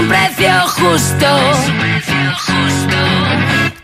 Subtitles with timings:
[0.00, 1.26] un precio justo.
[1.52, 2.96] Es un precio justo.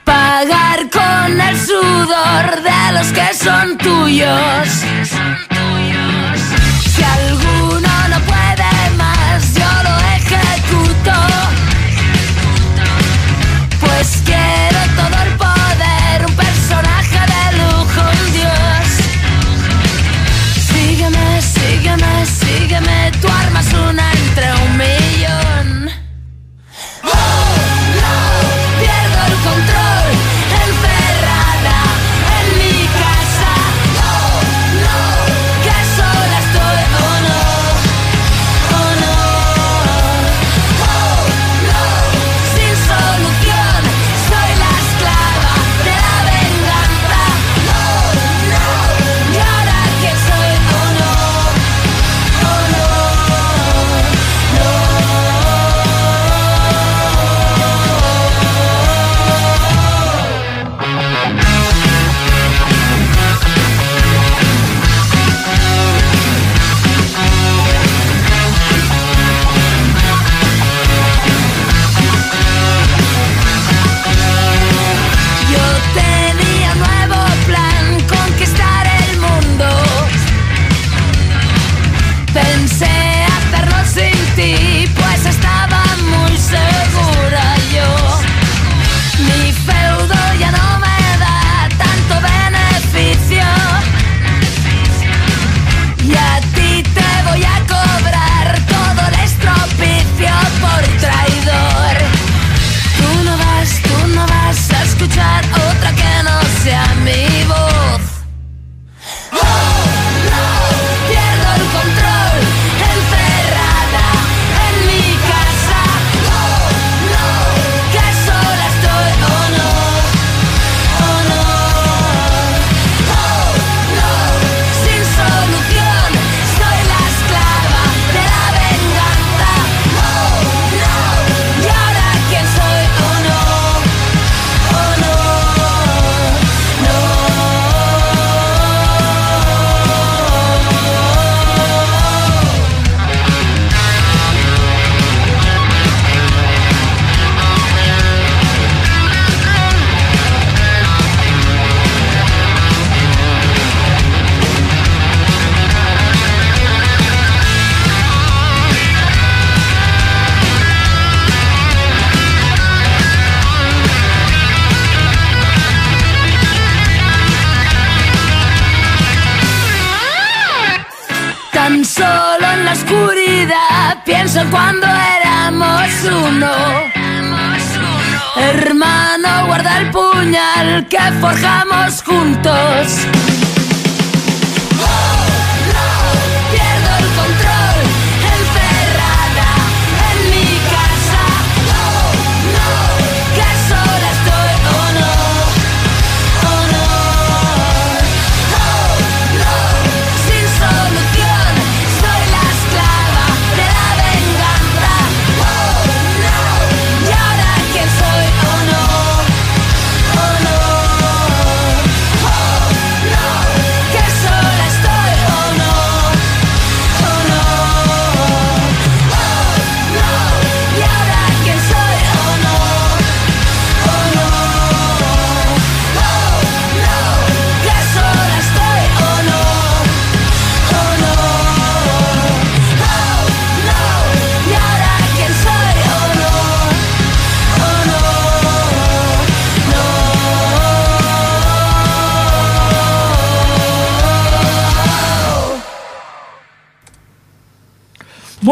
[0.04, 5.55] Pagar con el sudor de los que son tuyos.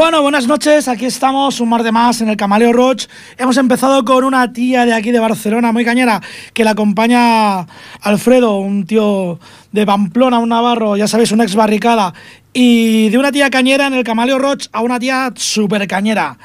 [0.05, 3.07] Bueno, buenas noches, aquí estamos un mar de más en el Camaleo Roach.
[3.39, 6.21] Hemos empezado con una tía de aquí de Barcelona, muy cañera,
[6.53, 7.67] que la acompaña
[8.03, 9.41] Alfredo, un tío
[9.73, 12.13] de Pamplona, un navarro, ya sabéis, una ex barricada.
[12.53, 16.37] Y de una tía cañera en el Camaleo Roach a una tía super cañera.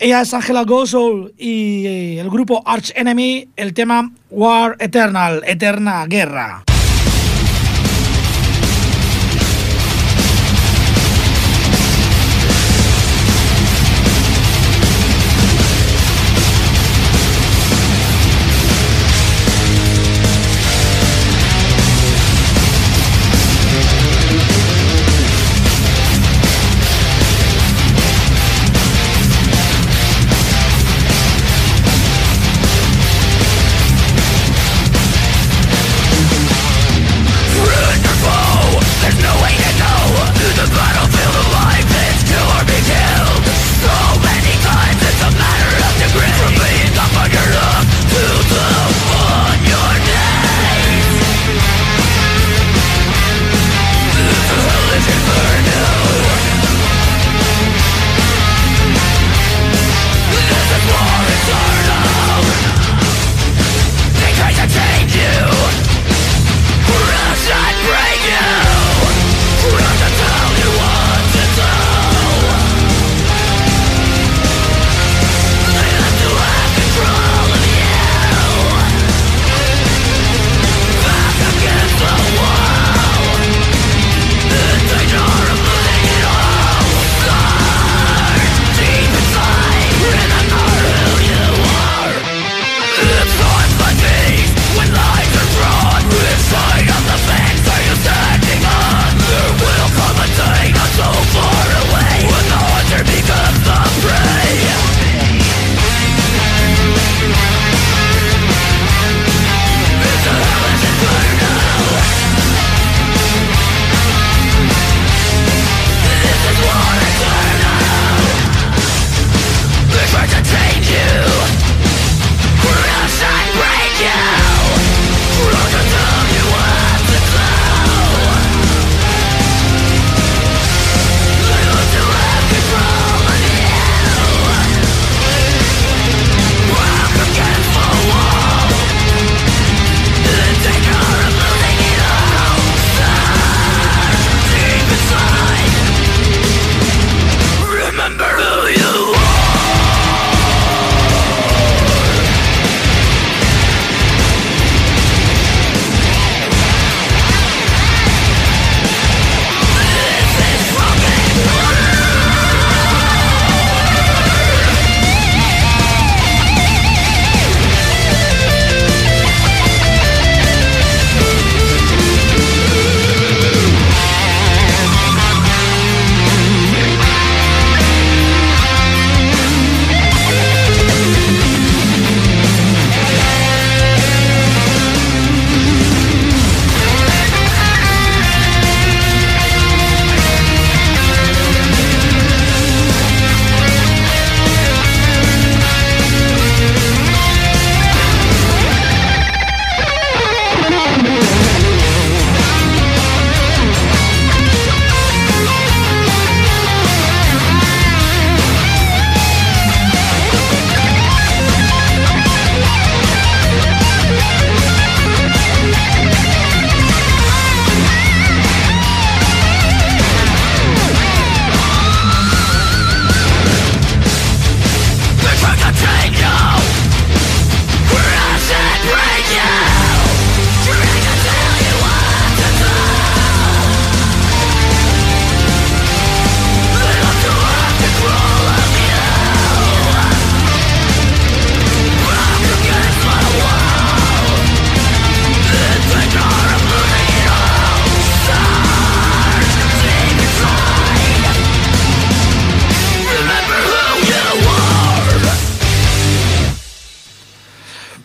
[0.00, 6.04] Ella es Angela Gosoul y eh, el grupo Arch Enemy, el tema War Eternal, Eterna
[6.08, 6.64] Guerra.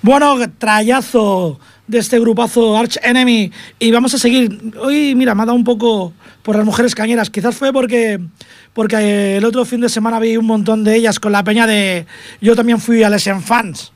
[0.09, 3.51] Bueno, trayazo de este grupazo Arch Enemy.
[3.77, 4.73] Y vamos a seguir.
[4.81, 7.29] Hoy, mira, me ha dado un poco por las mujeres cañeras.
[7.29, 8.19] Quizás fue porque,
[8.73, 12.07] porque el otro fin de semana vi un montón de ellas con la peña de.
[12.41, 13.91] Yo también fui a Lesen Fans.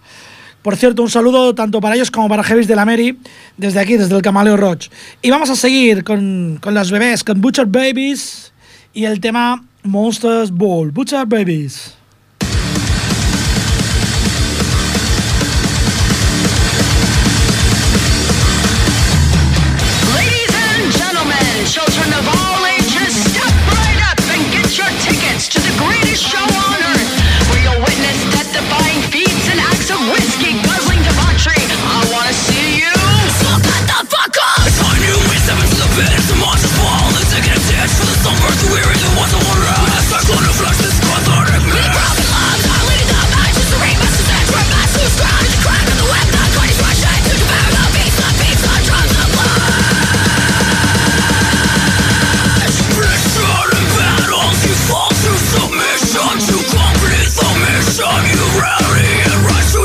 [0.62, 3.18] Por cierto, un saludo tanto para ellos como para Heavis de la Mary,
[3.58, 4.90] desde aquí, desde el Camaleo Roach.
[5.24, 8.54] Y vamos a seguir con, con las bebés, con Butcher Babies
[8.94, 10.92] y el tema Monsters Ball.
[10.92, 12.03] Butcher Babies.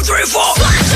[0.08, 0.87] three, four.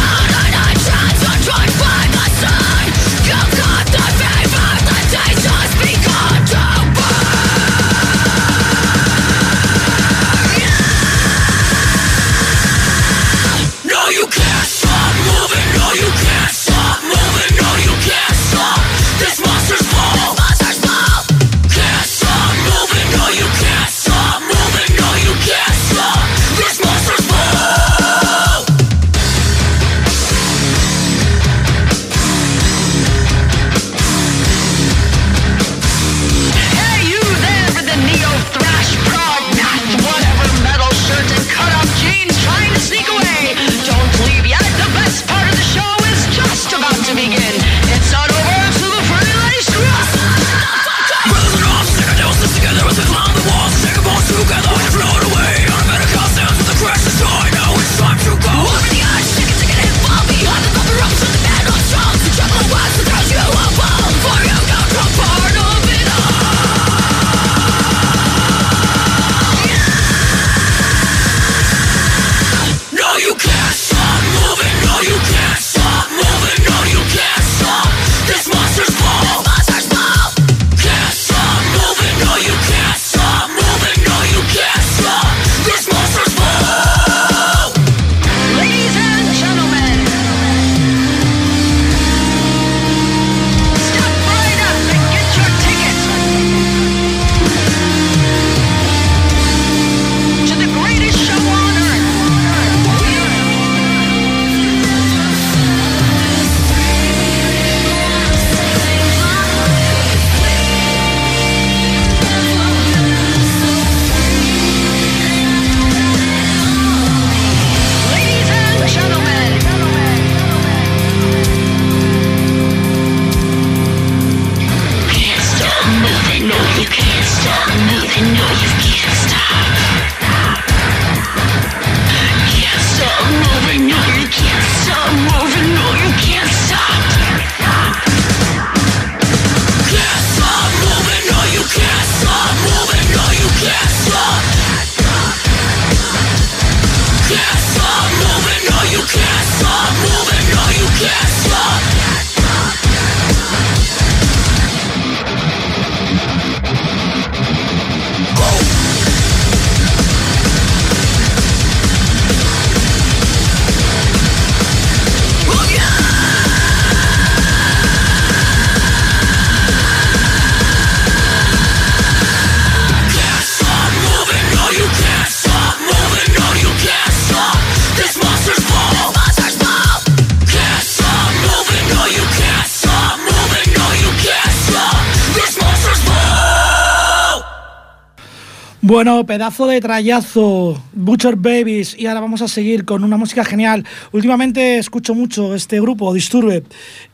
[189.27, 193.85] Pedazo de trayazo, Butcher Babies, y ahora vamos a seguir con una música genial.
[194.11, 196.65] Últimamente escucho mucho este grupo, Disturbe,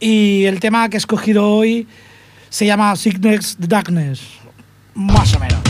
[0.01, 1.87] y el tema que he escogido hoy
[2.51, 4.21] se llama Sickness Darkness,
[4.95, 5.68] más o menos.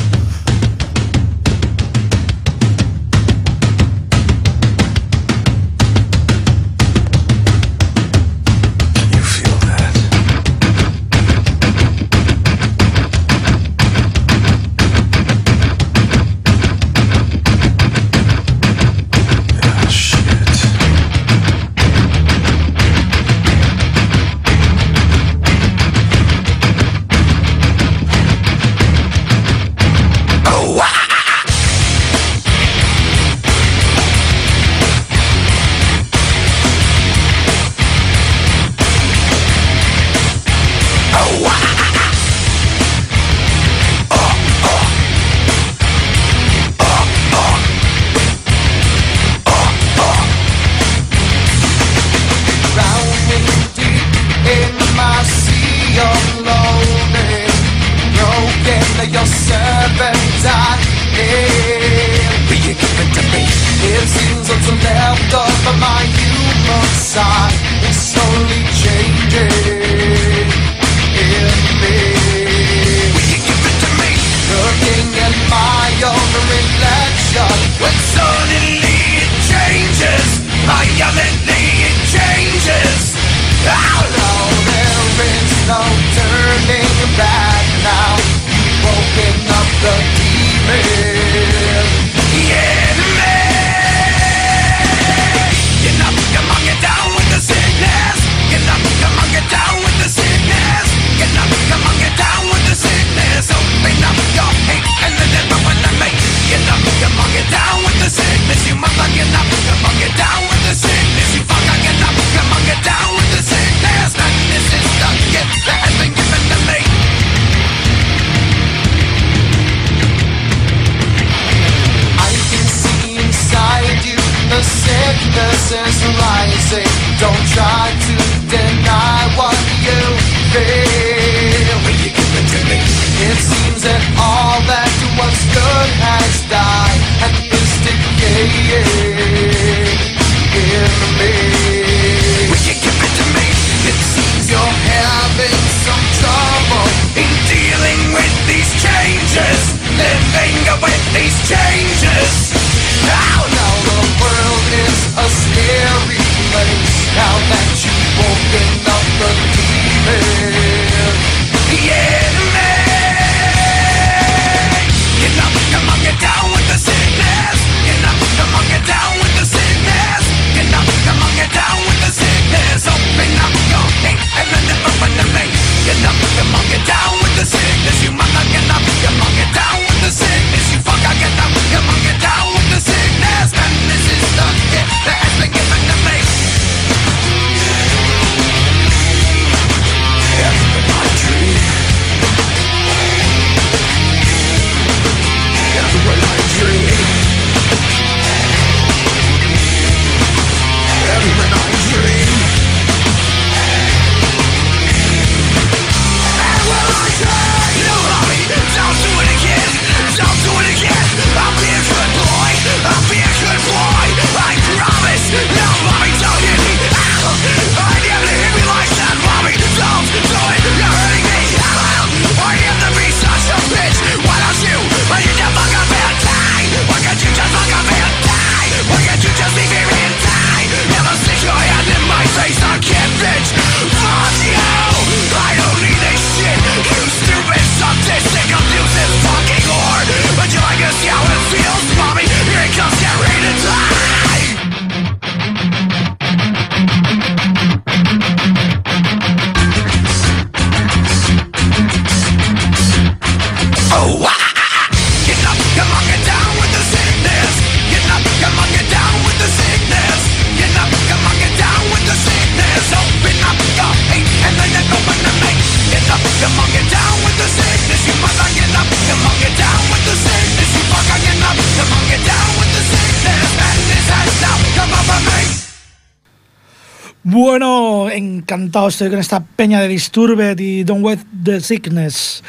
[278.49, 282.43] encantado estoy con esta peña de Disturbed y Don't Wait the Sickness.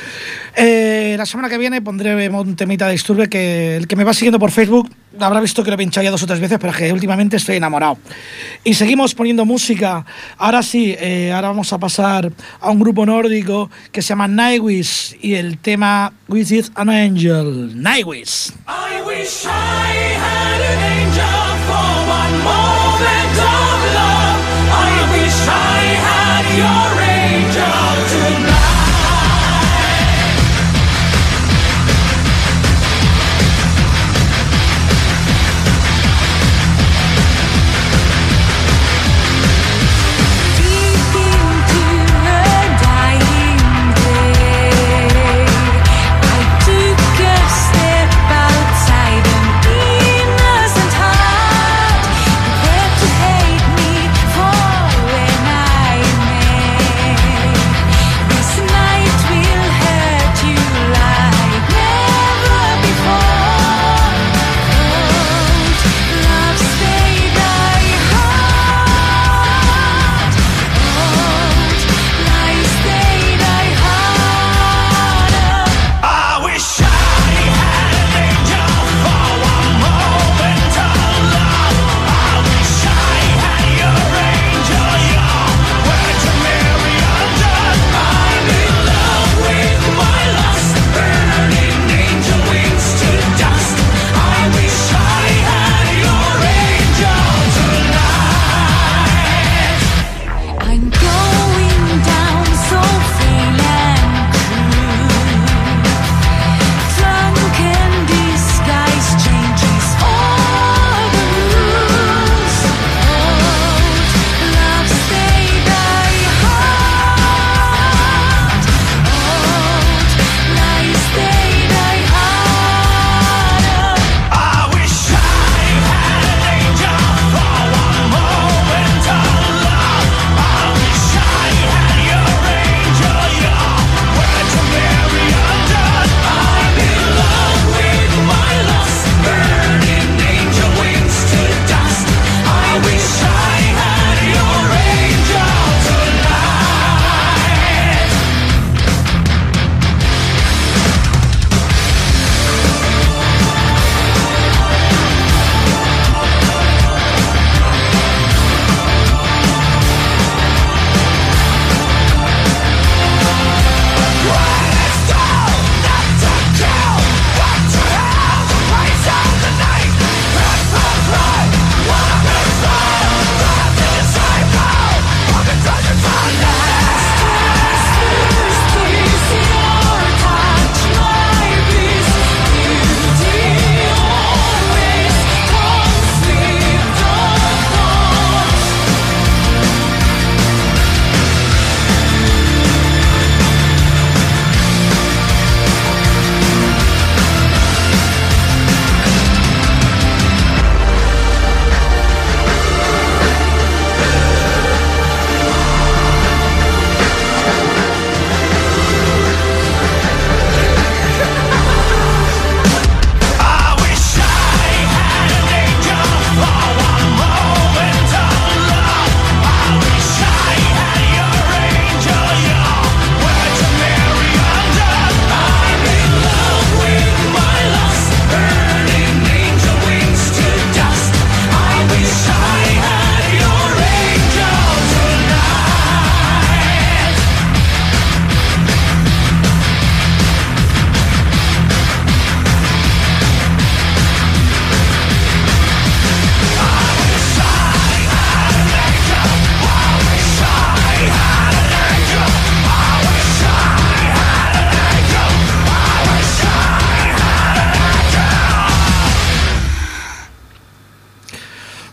[0.56, 4.14] Eh, la semana que viene pondré un temita de Disturbed que el que me va
[4.14, 6.72] siguiendo por Facebook habrá visto que lo he pinchado ya dos o tres veces, pero
[6.72, 7.98] que últimamente estoy enamorado.
[8.64, 10.06] Y seguimos poniendo música.
[10.38, 12.32] Ahora sí, eh, ahora vamos a pasar
[12.62, 17.74] a un grupo nórdico que se llama Nightwish y el tema With It an Angel.
[17.76, 18.54] Nightwish.
[18.70, 20.59] I wish I had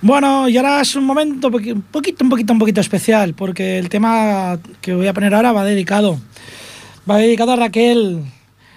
[0.06, 1.52] Bueno, y ahora es un momento un
[1.90, 5.64] poquito, un poquito, un poquito especial, porque el tema que voy a poner ahora va
[5.64, 6.20] dedicado.
[7.10, 8.22] Va dedicado a Raquel.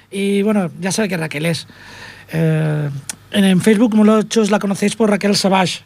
[0.10, 1.68] Y bueno, ya sabe que Raquel es.
[2.34, 2.90] Eh,
[3.32, 5.82] en, Facebook muchos la conocéis por Raquel Savage.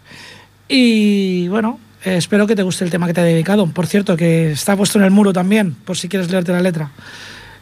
[0.70, 3.68] Y bueno, espero que te guste el tema que te he dedicado.
[3.68, 6.90] Por cierto, que está puesto en el muro también, por si quieres leerte la letra.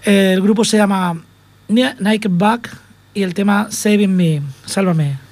[0.03, 1.19] El grupo se llama
[1.67, 2.77] Ni- Nike Back
[3.15, 5.30] y el tema Saving Me, Sálvame.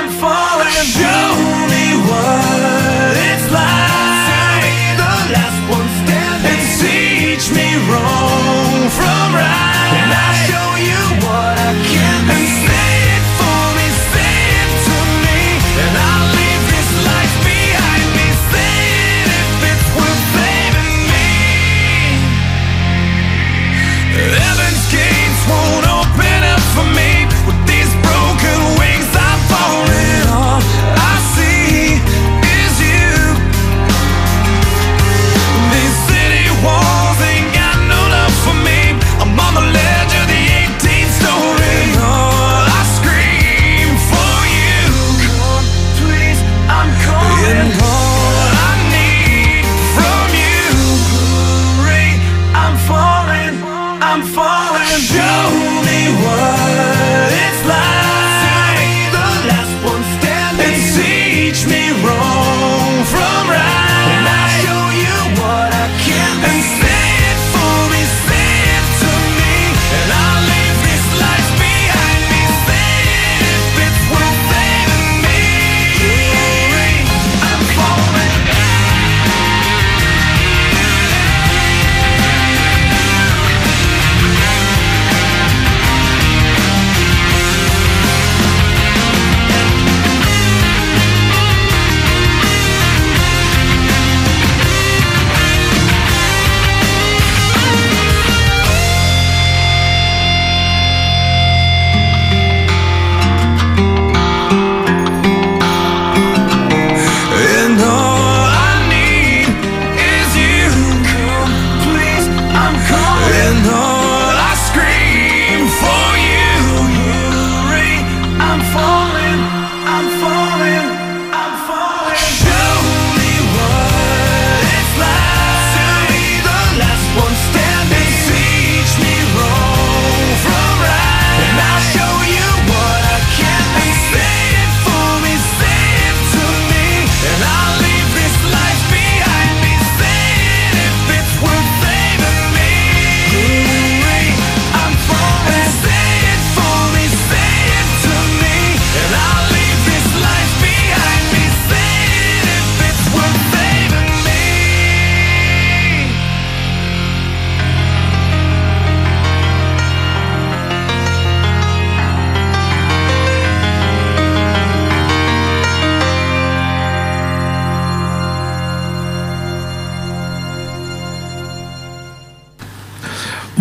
[0.00, 0.37] I'm fine.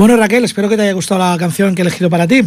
[0.08, 2.40] Bueno, Raquel, espero que te haya gustado la canción que he elegido para ti.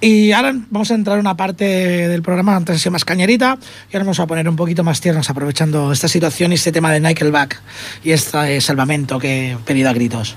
[0.00, 3.58] Y ahora vamos a entrar en una parte del programa antes sido más cañerita
[3.92, 6.90] y ahora vamos a poner un poquito más tiernos aprovechando esta situación y este tema
[6.90, 7.60] de Nickelback
[8.04, 10.34] y este salvamento que he pedido a gritos.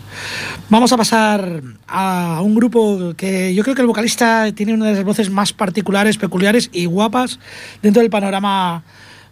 [0.67, 4.95] Vamos a pasar a un grupo que yo creo que el vocalista tiene una de
[4.95, 7.39] las voces más particulares, peculiares y guapas
[7.81, 8.83] dentro del panorama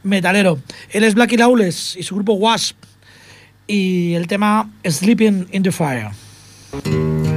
[0.03, 0.57] metalero.
[0.89, 2.77] Él es Blackie Lawless y su grupo Wasp
[3.67, 6.11] y el tema Sleeping in the Fire.
[6.71, 7.28] Thank you.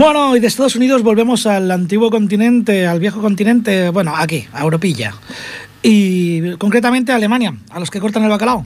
[0.00, 4.62] Bueno, y de Estados Unidos volvemos al antiguo continente, al viejo continente, bueno, aquí, a
[4.62, 5.12] Europilla.
[5.82, 8.64] Y concretamente a Alemania, a los que cortan el bacalao.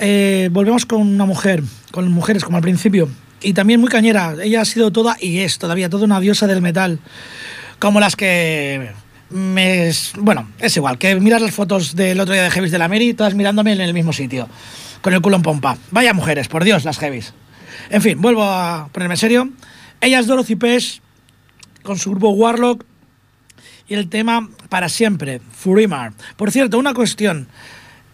[0.00, 3.08] Eh, volvemos con una mujer, con mujeres como al principio.
[3.40, 4.34] Y también muy cañera.
[4.42, 6.98] Ella ha sido toda y es todavía toda una diosa del metal.
[7.78, 8.90] Como las que
[9.30, 9.92] me...
[10.16, 13.14] Bueno, es igual, que miras las fotos del otro día de Heavis de la Mary,
[13.14, 14.48] todas mirándome en el mismo sitio,
[15.02, 15.78] con el culo en pompa.
[15.92, 17.32] Vaya mujeres, por Dios, las Heavis.
[17.90, 19.48] En fin, vuelvo a ponerme en serio.
[20.00, 20.56] Ella es Dorothy
[21.82, 22.84] con su grupo Warlock,
[23.88, 26.12] y el tema Para Siempre, Furimar.
[26.36, 27.48] Por cierto, una cuestión.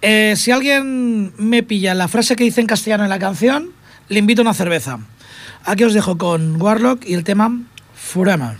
[0.02, 3.70] Eh, si alguien me pilla la frase que dice en castellano en la canción,
[4.08, 5.00] le invito a una cerveza.
[5.64, 7.62] Aquí os dejo con Warlock y el tema
[7.94, 8.56] Furimar.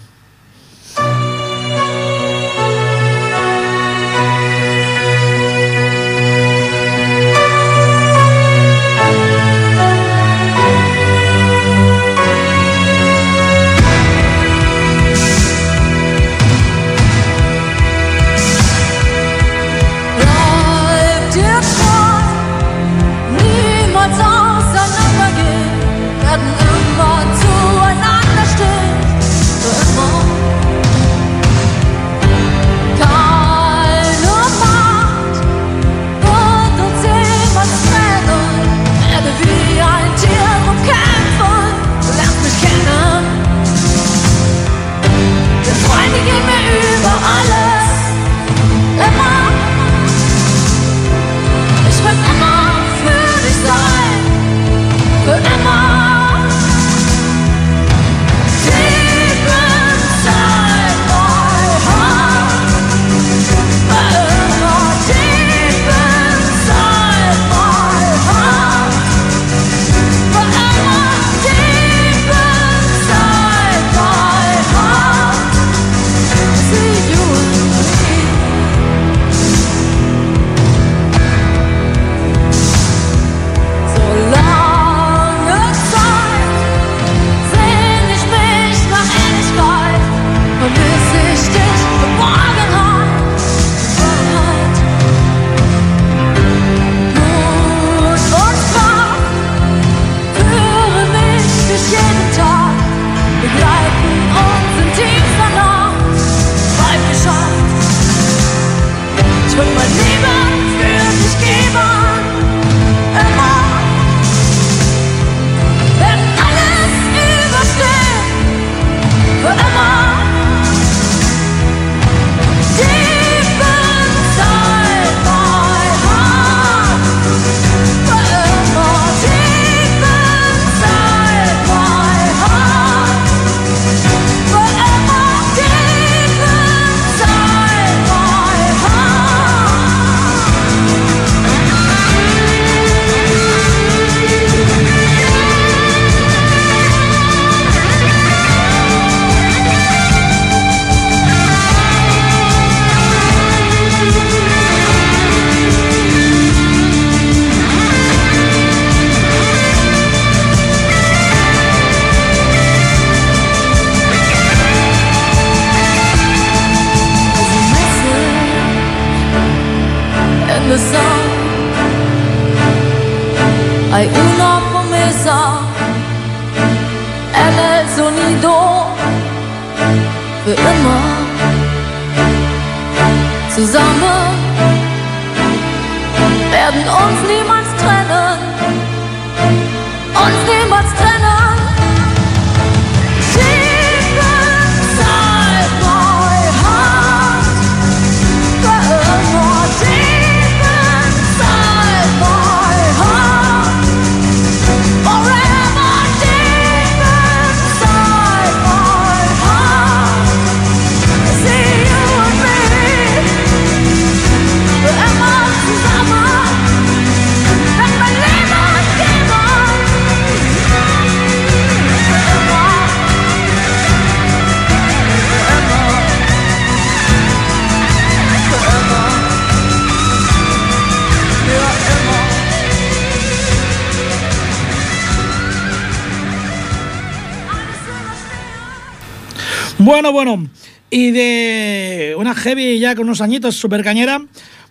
[239.84, 240.48] Bueno, bueno.
[240.88, 244.18] Y de una heavy ya con unos añitos super cañera,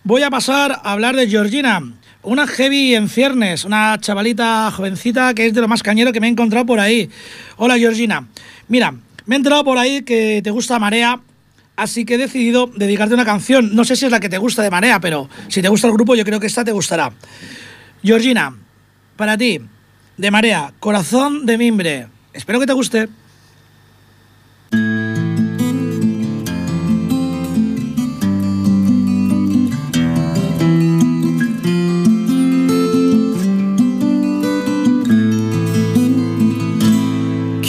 [0.02, 1.80] voy a pasar a hablar de Georgina.
[2.24, 6.26] Una heavy en ciernes, una chavalita jovencita que es de lo más cañero que me
[6.26, 7.08] he encontrado por ahí.
[7.58, 8.26] Hola Georgina.
[8.66, 8.92] Mira,
[9.24, 11.20] me he enterado por ahí que te gusta Marea,
[11.76, 13.72] así que he decidido dedicarte una canción.
[13.76, 15.92] No sé si es la que te gusta de Marea, pero si te gusta el
[15.92, 17.12] grupo, yo creo que esta te gustará.
[18.02, 18.56] Georgina,
[19.14, 19.60] para ti,
[20.16, 22.08] de Marea, Corazón de Mimbre.
[22.32, 23.08] Espero que te guste.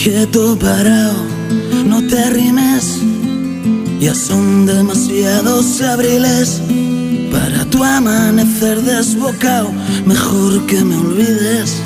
[0.06, 1.16] Quieto parado,
[1.84, 3.00] no te arrimes.
[4.00, 6.62] Ya son demasiados abriles
[7.32, 9.72] para tu amanecer desbocado.
[10.06, 11.82] Mejor que me olvides.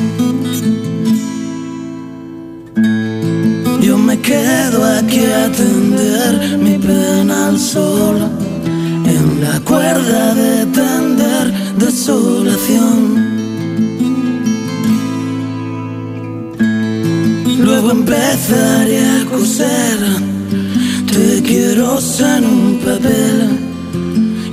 [3.79, 8.17] Yo me quedo aquí a atender mi pena al sol
[9.05, 13.18] en la cuerda de tender desolación.
[17.59, 19.99] Luego empezaré a coser.
[21.11, 23.59] Te quiero en un papel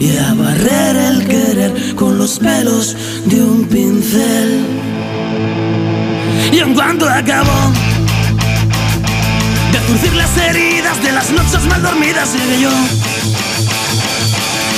[0.01, 2.97] Y a barrer el querer con los pelos
[3.27, 4.65] de un pincel.
[6.53, 7.73] Y en cuanto acabó
[9.73, 12.71] De zurcir las heridas de las noches mal dormidas llegué yo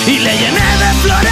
[0.06, 1.27] Y le llené de flores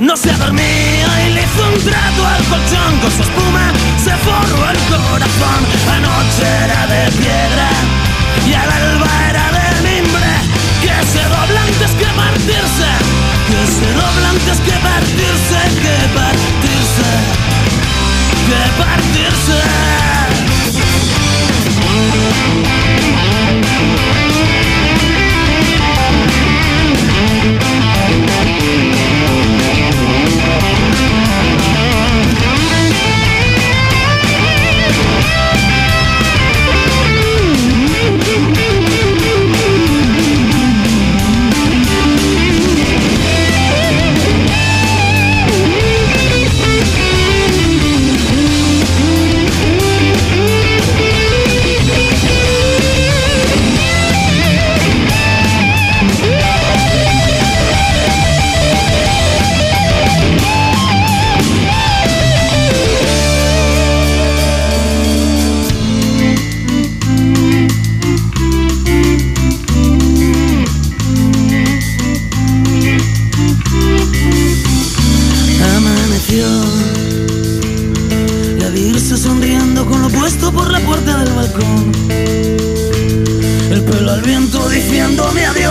[0.00, 0.37] no se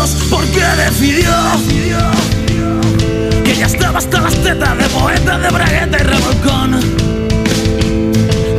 [0.07, 1.29] Dios porque decidió
[3.43, 6.79] que ya estaba hasta las tetas de poeta, de bragueta y revolcón,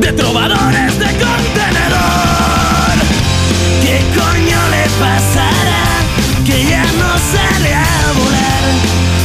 [0.01, 2.97] de trovadores de contenedor.
[3.83, 5.85] ¿Qué coño le pasará
[6.45, 8.65] que ya no sale a volar?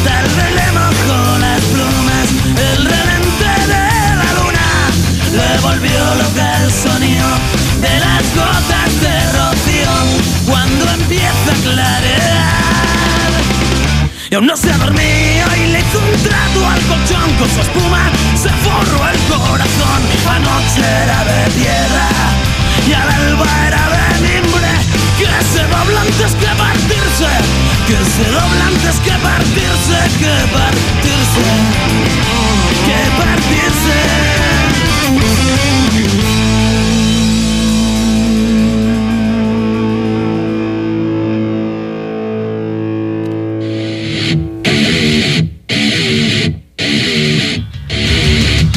[0.05, 4.67] Tal vez le mojó las plumas, el relente de la luna
[5.33, 7.27] le volvió loca el sonido
[7.81, 8.72] de las gotas.
[14.33, 18.11] y aún no se dormía y le contrato al colchón con su espuma.
[18.33, 22.07] Se forró el corazón la noche era de tierra.
[22.89, 24.71] Y al alba era de mimbre
[25.19, 27.29] que se dobla antes que partirse
[27.85, 31.45] que se dobla antes que partirse que partirse
[32.87, 34.01] que partirse.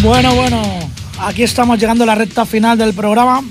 [0.07, 0.62] Bueno, bueno,
[1.18, 3.42] aquí estamos llegando a la recta final del programa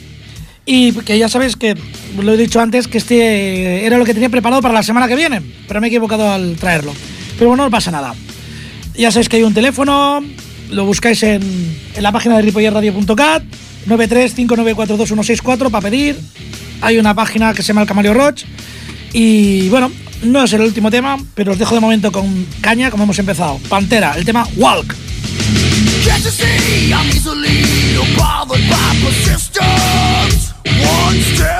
[0.65, 1.75] y que ya sabéis que
[2.17, 5.17] lo he dicho antes que este era lo que tenía preparado para la semana que
[5.17, 6.93] viene, pero me he equivocado al traerlo.
[7.37, 8.15] Pero bueno, no pasa nada.
[8.95, 10.23] Ya sabéis que hay un teléfono,
[10.71, 11.41] lo buscáis en,
[11.93, 13.43] en la página de ripollerradio.cat
[13.87, 16.17] 935942164 para pedir.
[16.79, 18.45] Hay una página que se llama El Camaleo Roach
[19.11, 19.91] y bueno,
[20.23, 23.59] no es el último tema, pero os dejo de momento con caña como hemos empezado.
[23.67, 24.95] Pantera, el tema Walk.
[26.05, 27.65] Can't you see I'm easily
[28.15, 30.53] bothered by persistence?
[30.63, 31.54] One step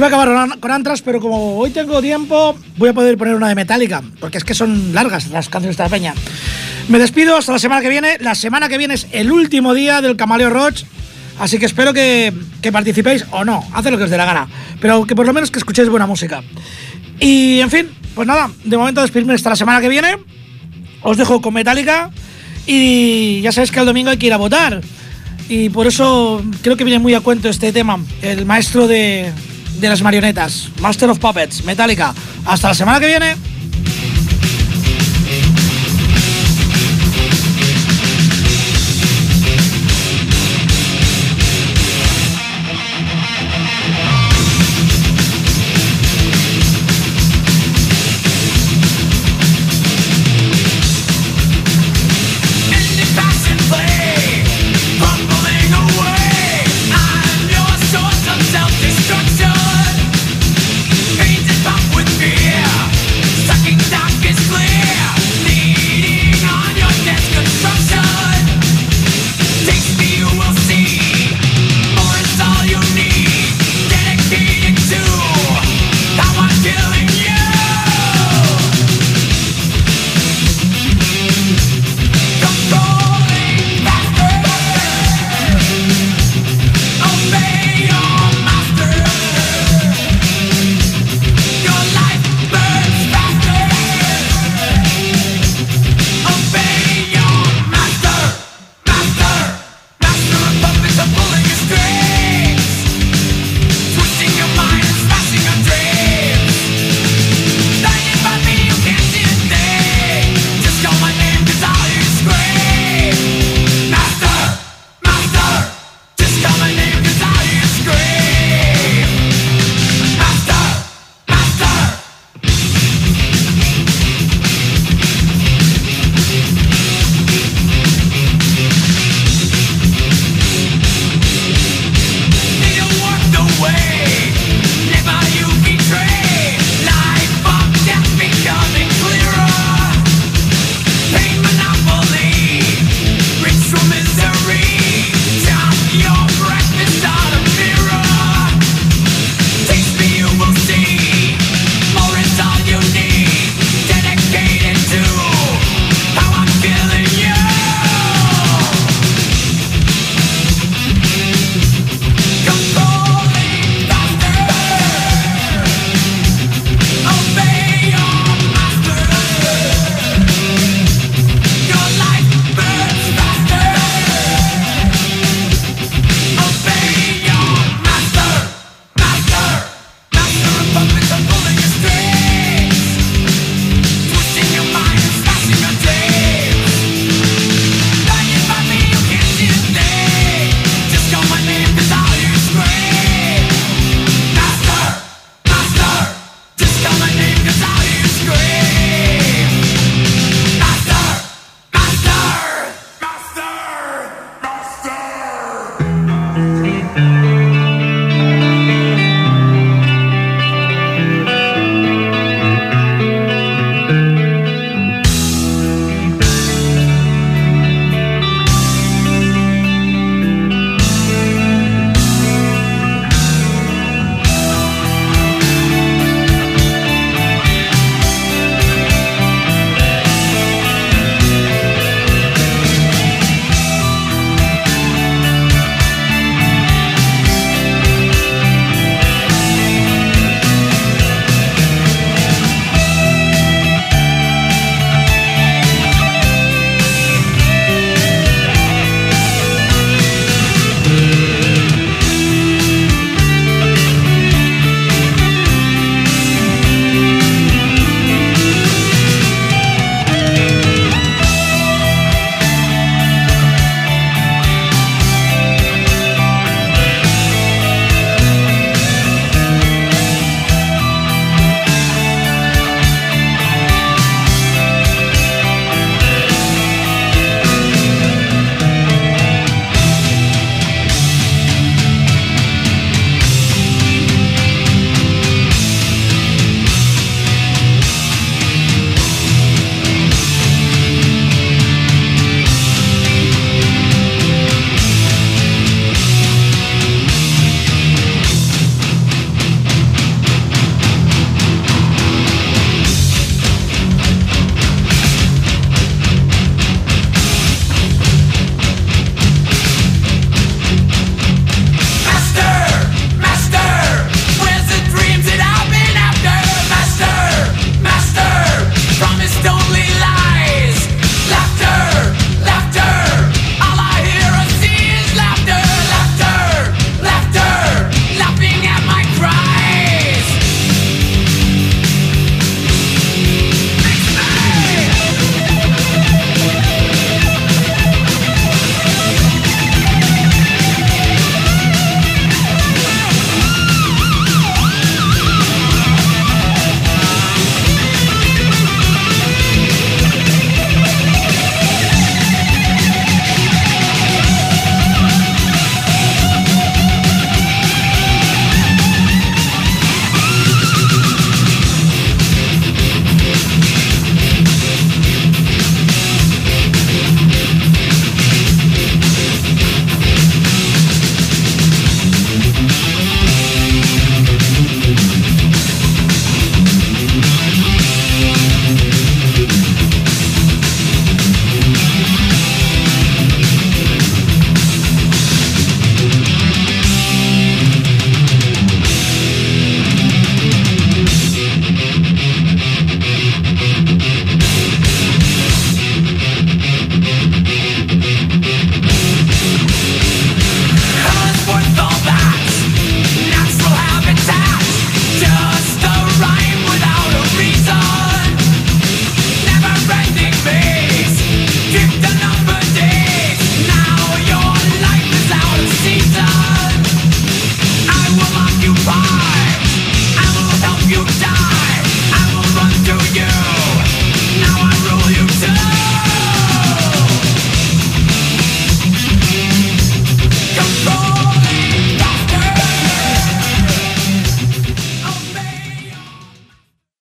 [0.00, 3.48] iba a acabar con- Antras, pero como hoy tengo tiempo, voy a poder poner una
[3.48, 6.14] de Metallica, porque es que son largas las canciones de esta peña.
[6.88, 8.16] Me despido hasta la semana que viene.
[8.20, 10.84] La semana que viene es el último día del Camaleo Roach,
[11.38, 12.32] así que espero que,
[12.62, 14.48] que participéis o no, haced lo que os dé la gana,
[14.80, 16.42] pero que por lo menos que escuchéis buena música.
[17.18, 20.16] Y en fin, pues nada, de momento despedirme hasta la semana que viene.
[21.02, 22.10] Os dejo con Metallica
[22.66, 24.80] y ya sabéis que el domingo hay que ir a votar.
[25.48, 27.98] Y por eso creo que viene muy a cuento este tema.
[28.22, 29.32] El maestro de,
[29.78, 32.14] de las marionetas, Master of Puppets, Metallica.
[32.44, 33.49] Hasta la semana que viene.